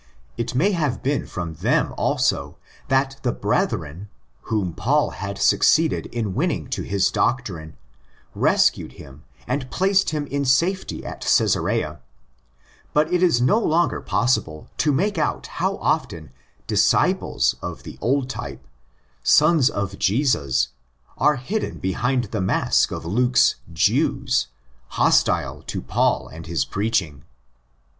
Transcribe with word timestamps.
It 0.35 0.55
may 0.55 0.71
have 0.71 1.03
been 1.03 1.27
from 1.27 1.53
them 1.53 1.93
also 1.95 2.57
that 2.87 3.17
the'' 3.21 3.31
brethren' 3.45 4.09
whom 4.49 4.73
Paul 4.73 5.11
had 5.11 5.37
succeeded 5.37 6.07
in 6.07 6.33
winning 6.33 6.69
to 6.69 6.81
his 6.81 7.11
doctrine 7.11 7.77
rescued 8.33 8.93
him 8.93 9.23
and 9.45 9.69
placed 9.69 10.09
him 10.09 10.25
in 10.25 10.43
safety 10.43 11.05
at 11.05 11.21
Cesarea; 11.23 11.99
but 12.93 13.13
it 13.13 13.21
is 13.21 13.41
no 13.43 13.59
longer 13.59 14.01
possible 14.01 14.71
to 14.77 14.91
make 14.91 15.19
out 15.19 15.45
how 15.45 15.77
often'' 15.77 16.31
disciples' 16.73 17.53
of 17.61 17.83
the 17.83 17.99
old 18.01 18.27
type, 18.27 18.65
'sons 19.21 19.69
of 19.69 19.99
Jesus,'"' 19.99 20.69
are 21.19 21.35
hidden 21.35 21.77
behind 21.77 22.23
the 22.31 22.41
mask 22.41 22.89
of 22.91 23.05
Luke's" 23.05 23.53
Jews" 23.71 24.47
hostile 24.87 25.61
to 25.67 25.79
Paul 25.79 26.27
and 26.27 26.47
his 26.47 26.65
preaching. 26.65 27.21